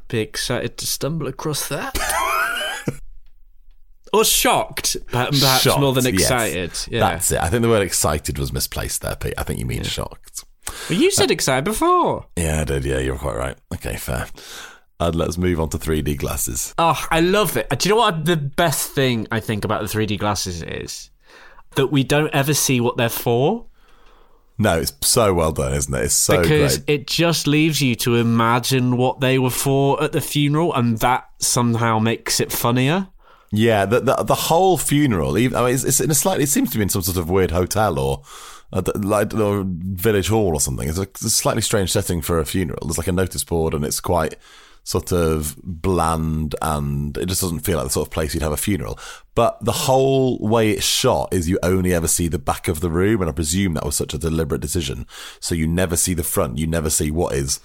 [0.09, 1.97] be excited to stumble across that.
[4.13, 6.15] or shocked, per- perhaps Shocked, more than yes.
[6.15, 6.73] excited.
[6.91, 7.01] Yeah.
[7.01, 7.41] That's it.
[7.41, 9.35] I think the word excited was misplaced there, Pete.
[9.39, 10.45] I think you mean shocked.
[10.89, 12.27] Well, you said excited before.
[12.37, 12.85] Yeah, I did.
[12.85, 13.57] Yeah, you're quite right.
[13.75, 14.27] Okay, fair.
[15.01, 16.75] And let's move on to 3D glasses.
[16.79, 17.69] Oh, I love it.
[17.71, 21.11] Do you know what the best thing I think about the 3D glasses is?
[21.75, 23.67] That we don't ever see what they're for
[24.63, 26.05] No, it's so well done, isn't it?
[26.05, 27.01] It's so because great.
[27.01, 31.29] it just leaves you to imagine what they were for at the funeral, and that
[31.39, 33.09] somehow makes it funnier.
[33.51, 35.37] Yeah, the, the the whole funeral.
[35.37, 36.45] Even I mean, it's, it's in a slightly.
[36.45, 38.23] It seems to be in some sort of weird hotel or
[38.73, 40.89] uh, like or village hall or something.
[40.89, 42.87] It's a, it's a slightly strange setting for a funeral.
[42.87, 44.37] There's like a notice board, and it's quite
[44.85, 48.53] sort of bland, and it just doesn't feel like the sort of place you'd have
[48.53, 48.99] a funeral.
[49.35, 52.91] But the whole way it's shot is you only ever see the back of the
[52.91, 55.07] room, and I presume that was such a deliberate decision.
[55.41, 56.59] So you never see the front.
[56.59, 57.61] You never see what is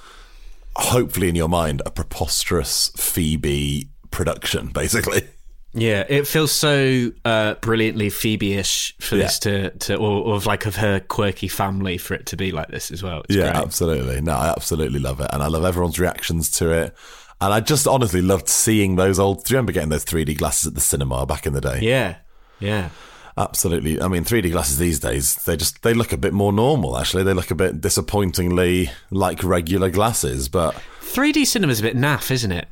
[0.78, 5.28] hopefully in your mind a preposterous Phoebe production, basically.
[5.74, 10.66] Yeah, it feels so uh, brilliantly Phoebe-ish for this to, to or, or of like
[10.66, 13.22] of her quirky family for it to be like this as well.
[13.26, 13.64] It's yeah, great.
[13.64, 14.22] absolutely.
[14.22, 16.96] No, I absolutely love it, and I love everyone's reactions to it.
[17.40, 19.44] And I just honestly loved seeing those old.
[19.44, 21.80] Do you remember getting those 3D glasses at the cinema back in the day?
[21.82, 22.16] Yeah,
[22.60, 22.90] yeah.
[23.38, 24.02] absolutely.
[24.02, 26.98] I mean, 3D glasses these days they just they look a bit more normal.
[26.98, 30.50] Actually, they look a bit disappointingly like regular glasses.
[30.50, 32.68] But 3D cinema's a bit naff, isn't it?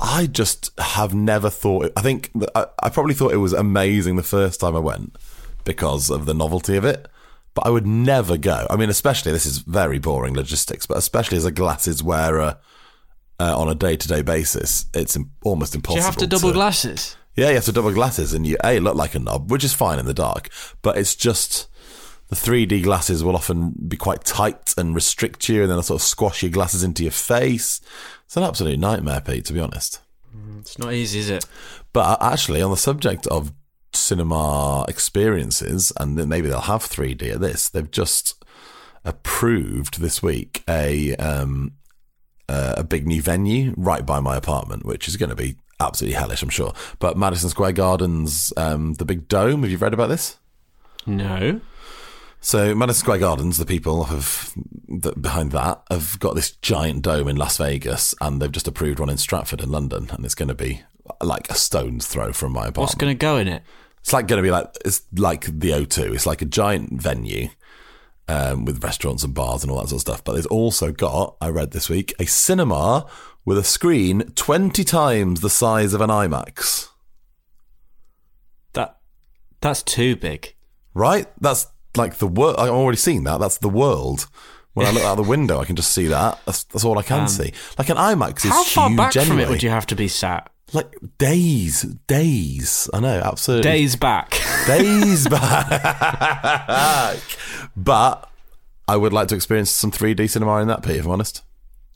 [0.00, 1.92] I just have never thought.
[1.96, 5.16] I think I, I probably thought it was amazing the first time I went
[5.64, 7.08] because of the novelty of it.
[7.54, 8.66] But I would never go.
[8.68, 12.58] I mean, especially this is very boring logistics, but especially as a glasses wearer
[13.40, 15.98] uh, on a day to day basis, it's almost Do impossible.
[16.00, 17.16] you have to double glasses?
[17.34, 19.72] Yeah, you have to double glasses, and you a look like a knob, which is
[19.72, 20.48] fine in the dark.
[20.82, 21.68] But it's just
[22.28, 26.06] the 3D glasses will often be quite tight and restrict you, and then sort of
[26.06, 27.80] squash your glasses into your face.
[28.26, 30.00] It's an absolute nightmare, Pete, to be honest.
[30.58, 31.46] It's not easy, is it?
[31.92, 33.52] But actually, on the subject of
[33.92, 38.44] cinema experiences, and then maybe they'll have 3D at this, they've just
[39.04, 41.72] approved this week a um,
[42.48, 46.16] uh, a big new venue right by my apartment, which is going to be absolutely
[46.18, 46.72] hellish, I'm sure.
[46.98, 49.62] But Madison Square Gardens, um, the big dome.
[49.62, 50.36] Have you read about this?
[51.06, 51.60] No.
[52.40, 54.52] So Madison Square Gardens, the people of
[54.88, 59.00] the, behind that have got this giant dome in Las Vegas, and they've just approved
[59.00, 60.82] one in Stratford in London, and it's going to be
[61.22, 62.78] like a stone's throw from my apartment.
[62.78, 63.62] What's going to go in it?
[64.00, 66.14] It's like going to be like it's like the O2.
[66.14, 67.48] It's like a giant venue
[68.28, 70.24] um, with restaurants and bars and all that sort of stuff.
[70.24, 73.06] But there's also got, I read this week, a cinema
[73.44, 76.88] with a screen twenty times the size of an IMAX.
[78.74, 78.98] That
[79.60, 80.54] that's too big.
[80.94, 81.26] Right?
[81.40, 82.56] That's like the world.
[82.58, 83.38] I've already seen that.
[83.40, 84.26] That's the world.
[84.74, 86.38] When I look out the window, I can just see that.
[86.44, 87.52] That's, that's all I can see.
[87.78, 89.96] Like an IMAX is Um, How far huge back from it would you have to
[89.96, 90.50] be sat?
[90.72, 92.90] Like days, days.
[92.92, 93.70] I know, absolutely.
[93.70, 94.38] Days back.
[94.66, 97.16] days back.
[97.76, 98.28] but
[98.88, 101.42] I would like to experience some 3D cinema in that, Pete, if I'm honest.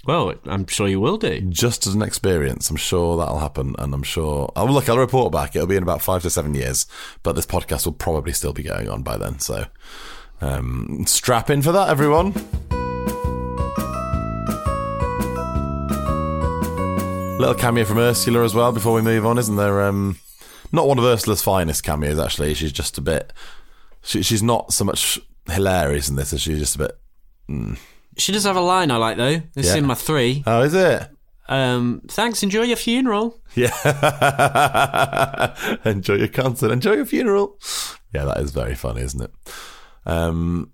[0.07, 1.41] Well, I'm sure you will do.
[1.43, 2.71] Just as an experience.
[2.71, 3.75] I'm sure that'll happen.
[3.79, 4.51] And I'm sure.
[4.57, 5.55] Oh, look, I'll report back.
[5.55, 6.87] It'll be in about five to seven years.
[7.23, 9.41] But this podcast will probably still be going on by then.
[9.41, 9.67] So
[10.41, 12.33] um, strap in for that, everyone.
[17.39, 19.83] Little cameo from Ursula as well before we move on, isn't there?
[19.83, 20.19] Um,
[20.73, 22.55] not one of Ursula's finest cameos, actually.
[22.55, 23.33] She's just a bit.
[24.03, 26.79] She, she's not so much hilarious in this as she's just a
[27.49, 27.81] bit.
[28.19, 29.41] She does have a line I like though.
[29.57, 29.77] It's Yeah.
[29.77, 30.43] in my three.
[30.47, 31.09] Oh, is it?
[31.49, 32.43] Um, thanks.
[32.43, 33.41] Enjoy your funeral.
[33.57, 33.75] Yeah.
[35.85, 36.71] Enjoy your concert.
[36.71, 37.59] Enjoy your funeral.
[38.15, 39.31] Yeah, that is very funny, isn't it?
[40.07, 40.73] Um,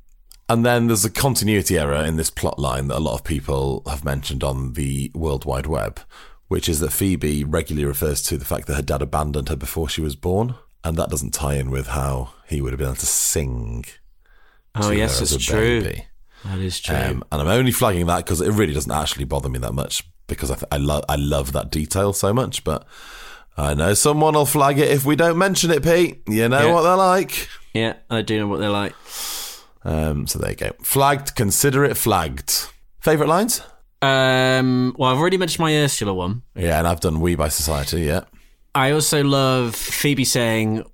[0.48, 3.82] and then there's a continuity error in this plot line that a lot of people
[3.86, 6.00] have mentioned on the World Wide Web,
[6.48, 9.88] which is that Phoebe regularly refers to the fact that her dad abandoned her before
[9.88, 10.54] she was born.
[10.84, 13.86] And that doesn't tie in with how he would have been able to sing.
[14.74, 15.82] Oh to yes, her as it's a true.
[15.82, 16.06] baby.
[16.46, 16.96] That is true.
[16.96, 20.02] Um, and I'm only flagging that because it really doesn't actually bother me that much
[20.26, 22.62] because I, th- I love I love that detail so much.
[22.64, 22.86] But
[23.56, 26.22] I know someone will flag it if we don't mention it, Pete.
[26.28, 26.72] You know Yeah.
[26.72, 27.48] what they're like.
[27.74, 28.94] yeah, I do know what they're like.
[29.84, 30.72] Um, so there you go.
[30.82, 31.34] Flagged.
[31.36, 32.66] Consider it flagged.
[33.00, 33.60] Favorite lines?
[34.02, 36.42] Um, well, I've already mentioned my Ursula one.
[36.54, 38.02] Yeah, and I've done We by Society.
[38.02, 38.24] Yeah.
[38.74, 40.84] I also love Phoebe saying,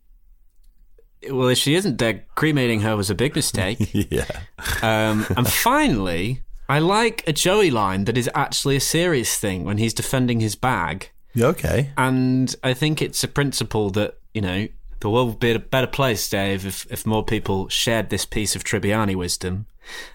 [1.30, 4.40] "Well, if she isn't dead, cremating her was a big mistake." yeah.
[4.82, 9.78] um, and finally, I like a Joey line that is actually a serious thing when
[9.78, 11.10] he's defending his bag.
[11.38, 11.90] Okay.
[11.96, 14.68] And I think it's a principle that, you know,
[15.00, 18.54] the world would be a better place, Dave, if, if more people shared this piece
[18.54, 19.66] of Tribbiani wisdom.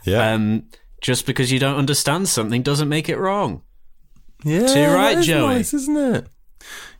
[0.03, 0.31] Yeah.
[0.31, 0.67] Um,
[1.01, 3.61] just because you don't understand something doesn't make it wrong.
[4.43, 5.55] Yeah, Too right, Joey.
[5.55, 6.27] Nice, isn't it?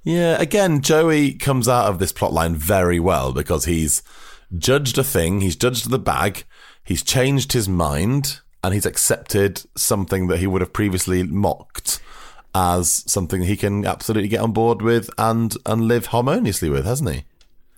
[0.08, 0.42] Yeah.
[0.42, 4.02] Again, Joey comes out of this plotline very well because he's
[4.58, 6.46] judged a thing, he's judged the bag,
[6.86, 12.00] he's changed his mind, and he's accepted something that he would have previously mocked
[12.56, 17.14] as something he can absolutely get on board with and and live harmoniously with, hasn't
[17.14, 17.26] he?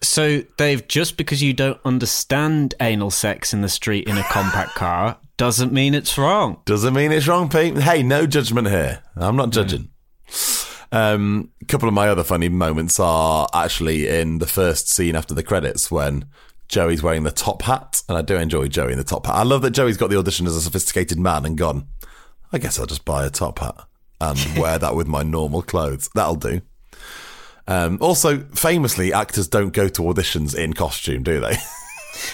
[0.04, 4.76] So, Dave, just because you don't understand anal sex in the street in a compact
[4.76, 6.62] car doesn't mean it's wrong.
[6.66, 7.76] Doesn't mean it's wrong, Pete.
[7.76, 9.02] Hey, no judgment here.
[9.16, 9.90] I'm not judging.
[10.92, 15.34] Um, a couple of my other funny moments are actually in the first scene after
[15.34, 16.26] the credits when
[16.68, 19.36] Joey's wearing the top hat, and I do enjoy Joey in the top hat.
[19.36, 21.88] I love that Joey's got the audition as a sophisticated man and gone.
[22.52, 23.76] I guess I'll just buy a top hat
[24.20, 26.10] and wear that with my normal clothes.
[26.16, 26.62] That'll do.
[27.68, 31.56] Um, also, famously, actors don't go to auditions in costume, do they?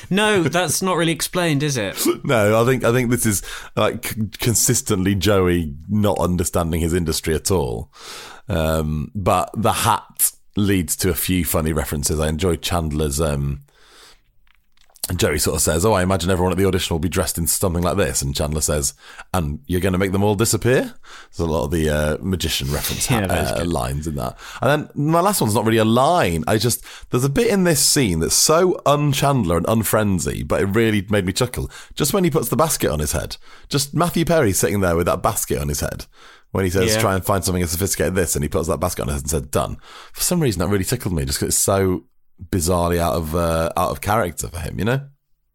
[0.10, 2.02] No, that's not really explained, is it?
[2.24, 3.44] No, I think I think this is
[3.76, 7.91] like c- consistently Joey not understanding his industry at all.
[8.48, 12.20] Um, but the hat leads to a few funny references.
[12.20, 13.20] I enjoyed Chandler's.
[13.20, 13.62] Um,
[15.16, 17.46] Joey sort of says, "Oh, I imagine everyone at the audition will be dressed in
[17.46, 18.96] something like this," and Chandler says,
[19.36, 20.96] "And you're going to make them all disappear."
[21.30, 24.36] There's a lot of the uh, magician reference Yeah, is uh, lines in that.
[24.64, 26.44] And then my last one's not really a line.
[26.48, 30.66] I just there's a bit in this scene that's so unchandler and unfrenzy, but it
[30.66, 31.70] really made me chuckle.
[31.94, 33.38] Just when he puts the basket on his head,
[33.70, 36.08] just Matthew Perry sitting there with that basket on his head.
[36.56, 37.02] When he says, Yeah.
[37.02, 39.15] "Try and find something as sophisticated as this," and he puts that basket on his
[39.15, 39.78] head and said, "Done."
[40.13, 42.06] For some reason, that really tickled me, just because it's so
[42.50, 45.02] bizarrely out of uh, out of character for him, you know.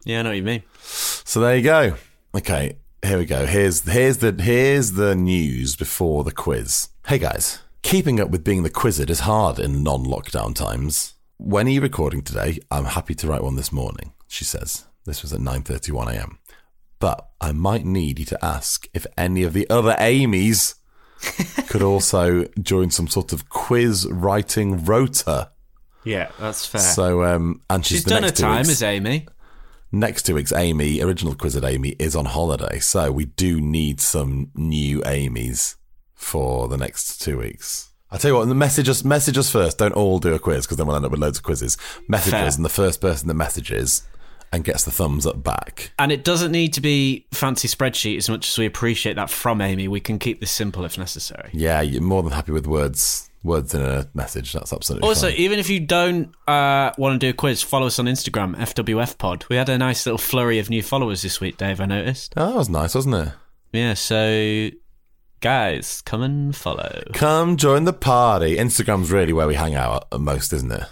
[0.05, 0.63] Yeah, I know what you mean.
[0.83, 1.95] So there you go.
[2.35, 3.47] Okay, here we go.
[3.47, 6.89] Here's here's the here's the news before the quiz.
[7.07, 11.15] Hey guys, keeping up with being the quizzed is hard in non-lockdown times.
[11.39, 12.59] When are you recording today?
[12.71, 14.13] I'm happy to write one this morning.
[14.29, 16.39] She says this was at 9:31 a.m.
[16.99, 20.75] But I might need you to ask if any of the other Amy's
[21.69, 25.51] could also join some sort of quiz writing rota.
[26.05, 26.81] Yeah, that's fair.
[26.81, 29.27] So um, and she's, She's done her time as Amy.
[29.93, 32.79] next two weeks, Amy, original Quizzed Amy, is on holiday.
[32.79, 35.77] So we do need some new Amy's
[36.15, 37.91] for the next two weeks.
[38.11, 39.79] I tell you what, the message us, message us first.
[39.79, 41.77] Don't all do a quiz because then we'll end up with loads of quizzes.
[42.09, 42.47] Message Fair.
[42.47, 44.03] us, and the first person that messages
[44.53, 45.93] and gets the thumbs up back.
[45.99, 49.61] And it doesn't need to be fancy spreadsheet as much as we appreciate that from
[49.61, 49.87] Amy.
[49.89, 51.51] We can keep this simple if necessary.
[51.53, 54.53] Yeah, you're more than happy with words, words in a message.
[54.53, 55.37] That's absolutely Also, fine.
[55.39, 59.19] even if you don't uh, want to do a quiz, follow us on Instagram, FWF
[59.19, 59.45] Pod.
[59.49, 62.35] We had a nice little flurry of new followers this week, Dave, I noticed.
[62.37, 63.33] Oh, that was nice, wasn't it?
[63.73, 64.71] Yeah, so
[65.41, 67.03] guys, come and follow.
[67.15, 68.57] Come join the party.
[68.57, 70.83] Instagram's really where we hang out at most, isn't it?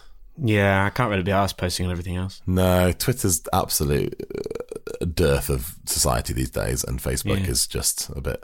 [0.41, 2.41] Yeah, I can't really be asked posting on everything else.
[2.47, 4.15] No, Twitter's absolute
[5.01, 7.51] uh, dearth of society these days, and Facebook Yeah.
[7.51, 8.43] is just a bit,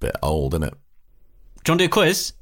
[0.00, 0.74] bit old, isn't it?
[0.74, 2.32] Do you want to do a quiz?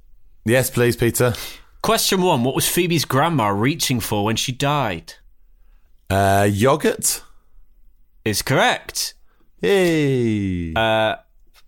[0.45, 1.35] Yes, please, Peter.
[1.83, 5.15] Question one What was Phoebe's grandma reaching for when she died?
[6.11, 7.23] Uh, yogurt.
[8.25, 9.15] Is correct.
[9.61, 10.73] Yay!
[10.75, 11.17] Uh,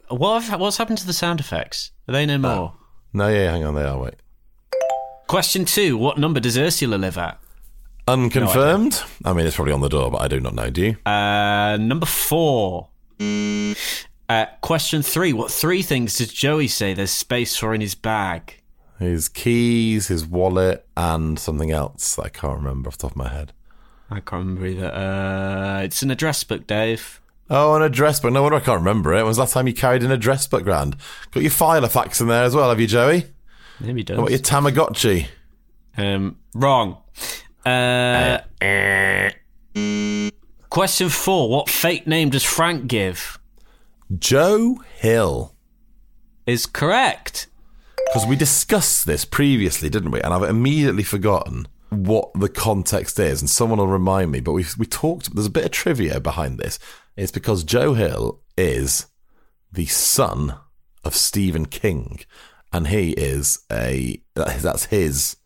[0.08, 1.90] what have, what's happened to the sound effects?
[2.08, 2.74] Are they no more?
[3.12, 3.98] no, yeah, hang on, they are.
[3.98, 4.14] Wait.
[5.30, 7.38] Question two What number does Ursula live at?
[8.08, 9.00] Unconfirmed.
[9.24, 10.70] I mean, it's probably on the door, but I do not know.
[10.70, 10.96] Do you?
[11.08, 12.88] Uh, number four.
[13.20, 18.60] Uh, question three What three things does Joey say there's space for in his bag?
[18.98, 23.16] His keys, his wallet, and something else that I can't remember off the top of
[23.16, 23.52] my head.
[24.10, 24.92] I can't remember either.
[24.92, 27.20] Uh, it's an address book, Dave.
[27.48, 28.32] Oh, an address book.
[28.32, 29.18] No wonder I can't remember it.
[29.18, 30.96] When was the last time you carried an address book round?
[31.30, 33.26] Got your Filofax in there as well, have you, Joey?
[33.80, 35.26] Maybe What about your Tamagotchi?
[35.96, 36.98] Um, wrong.
[37.64, 38.40] Uh,
[40.68, 41.48] question four.
[41.48, 43.38] What fake name does Frank give?
[44.18, 45.54] Joe Hill.
[46.46, 47.46] Is correct.
[48.06, 50.20] Because we discussed this previously, didn't we?
[50.20, 54.40] And I've immediately forgotten what the context is, and someone will remind me.
[54.40, 55.34] But we we talked.
[55.34, 56.78] There's a bit of trivia behind this.
[57.16, 59.06] It's because Joe Hill is
[59.72, 60.56] the son
[61.04, 62.20] of Stephen King,
[62.72, 65.36] and he is a that's his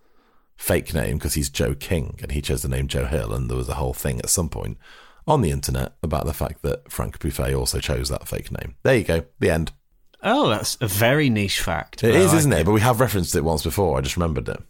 [0.56, 3.32] fake name because he's Joe King, and he chose the name Joe Hill.
[3.32, 4.78] And there was a whole thing at some point
[5.26, 8.74] on the internet about the fact that Frank Buffay also chose that fake name.
[8.82, 9.24] There you go.
[9.40, 9.72] The end.
[10.22, 12.02] Oh, that's a very niche fact.
[12.02, 12.64] It is, but I is, like isn't it?
[12.64, 13.98] But we have referenced it once before.
[13.98, 14.62] I just remembered it.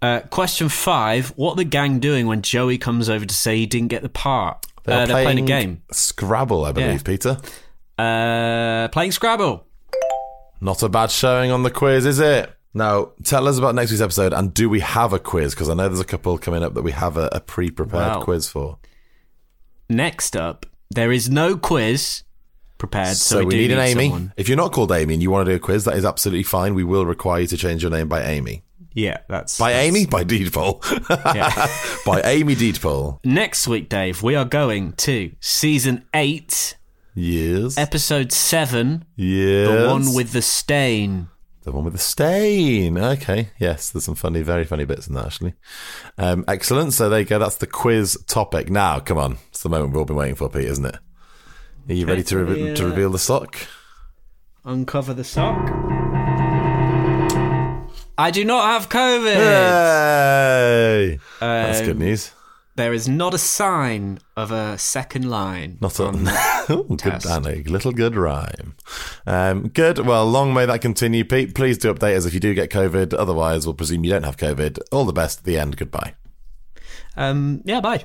[0.00, 1.28] Uh, question five.
[1.36, 4.66] What the gang doing when Joey comes over to say he didn't get the part?
[4.84, 5.82] They are uh, they're playing a game.
[5.92, 6.98] Scrabble, I believe, Yeah.
[7.04, 7.36] Peter.
[7.98, 9.64] Uh, playing Scrabble.
[10.62, 12.50] Not a bad showing on the quiz, is it?
[12.72, 15.54] Now, tell us about next week's episode, and do we have a quiz?
[15.54, 18.20] Because I know there's a couple coming up that we have a, a pre-prepared Wow.
[18.22, 18.78] quiz for.
[19.88, 22.22] Next up, there is no quiz
[22.78, 24.04] prepared, so, So, we, do need an Amy.
[24.08, 24.32] someone.
[24.36, 26.44] If you're not called Amy and you want to do a quiz, that is absolutely
[26.44, 26.74] fine.
[26.74, 28.62] We will require you to change your name by Amy.
[28.94, 30.06] Yeah, that's By that's- Amy?
[30.06, 30.82] By deed poll.
[31.10, 31.66] Yeah.
[32.06, 33.24] by Amy Deedpool.
[33.24, 36.76] Next week, Dave, we are going to season eight,
[37.14, 37.76] Yes.
[37.76, 39.68] episode seven, yes.
[39.68, 41.28] the one with the stain.
[41.64, 42.98] The one with the stain.
[42.98, 43.50] Okay.
[43.60, 45.54] Yes, there's some funny, very funny bits in that, actually.
[46.18, 46.92] Um, excellent.
[46.92, 47.38] So there you go.
[47.38, 48.68] That's the quiz topic.
[48.68, 49.38] Now, come on.
[49.50, 50.96] It's the moment we've all been waiting for, Pete, isn't it?
[51.88, 53.56] Are you ready to, re- to reveal the sock?
[54.64, 55.68] Uncover the sock.
[58.18, 59.34] I do not have COVID.
[59.34, 61.18] Hey!
[61.40, 62.32] That's good Um, news.
[62.74, 65.76] There is not a sign of a second line.
[65.80, 66.04] Not a
[66.70, 67.26] Ooh, good, test.
[67.26, 68.74] little good rhyme.
[69.26, 69.98] Um, good.
[69.98, 71.54] Well, long may that continue, Pete.
[71.54, 73.12] Please do update us if you do get COVID.
[73.18, 74.78] Otherwise, we'll presume you don't have COVID.
[74.90, 75.76] All the best at the end.
[75.76, 76.14] Goodbye.
[77.16, 78.04] um, yeah, bye.